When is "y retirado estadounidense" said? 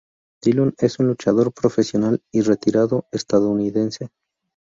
2.31-4.09